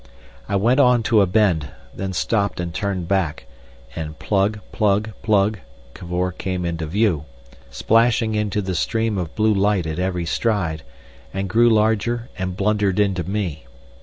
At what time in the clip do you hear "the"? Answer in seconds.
8.63-8.73